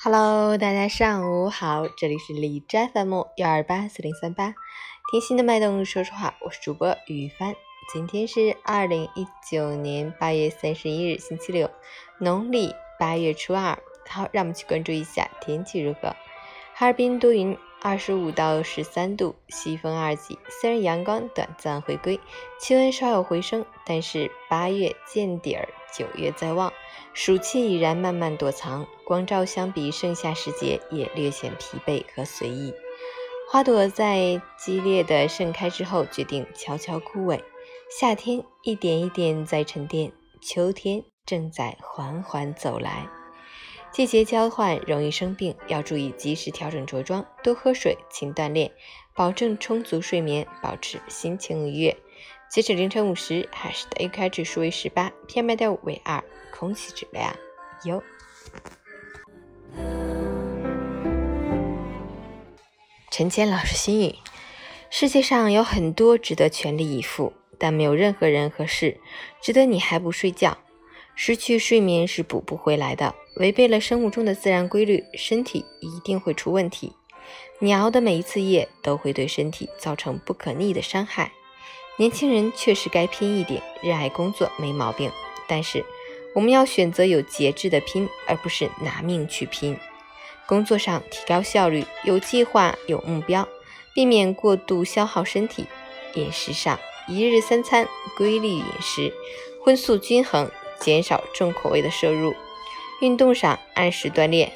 [0.00, 4.54] Hello，大家上午好，这里是李斋 FM 幺二八四零三八，
[5.10, 7.52] 听心的脉动，说说话，我是主播雨帆。
[7.92, 11.68] 今天是二零一九年八月三十一日，星期六，
[12.18, 13.76] 农历八月初二。
[14.08, 16.14] 好，让我们去关注一下天气如何。
[16.74, 20.36] 哈尔滨多云，二十五到十三度，西风二级。
[20.60, 22.18] 虽然阳光短暂回归，
[22.58, 26.72] 气温稍有回升，但是八月见底儿，九月在望，
[27.14, 28.84] 暑气已然慢慢躲藏。
[29.04, 32.74] 光照相比盛夏时节也略显疲惫和随意。
[33.50, 37.40] 花朵在激烈的盛开之后，决定悄悄枯萎。
[37.88, 43.08] 夏天一点一点在沉淀，秋天正在缓缓走来。
[43.90, 48.70] 季节交换容易生病，要注意及时调整着装，多喝水，勤锻炼，
[49.14, 51.96] 保证充足睡眠，保持心情愉悦。
[52.48, 57.34] 截止凌晨五时，海市的 AQI 指数为十八，PM 二点五为二，空气质量
[57.84, 58.02] 优。
[63.10, 64.14] 陈谦老师心语：
[64.90, 69.00] 世界上有很多值得全力以赴，但没有任何人和事
[69.40, 70.56] 值得你还不睡觉。
[71.20, 76.92] 失去睡眠是补不回来的，违背了生物钟的自然规律，身体一定会出问题。
[77.58, 81.32] 你熬的每一次夜都会对身体造成不可逆的伤害。
[81.96, 85.10] 年轻人确实该拼一点，热爱工作没毛病，
[85.48, 85.84] 但是
[86.36, 89.76] 我们要选择有节制的拼，而不是拿命去拼。
[90.46, 93.48] 工作上提高效率，有计划有目标，
[93.92, 95.66] 避免过度消耗身体。
[96.14, 99.12] 饮食上一日三餐，规律饮食，
[99.64, 100.48] 荤素均衡。
[100.80, 102.34] 减少重口味的摄入，
[103.00, 104.50] 运动上按时锻炼，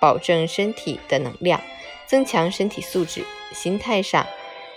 [0.00, 1.60] 保证身体的能量，
[2.06, 3.24] 增强身体素质。
[3.52, 4.26] 心态上，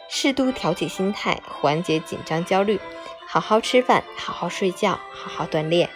[0.09, 2.79] 适度调节心态，缓解紧张焦虑。
[3.27, 5.89] 好好吃饭，好好睡觉，好好锻炼，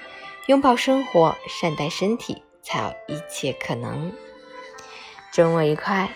[0.48, 4.12] 拥抱生活，善待身体，才有一切可能。
[5.32, 6.10] 周末愉快。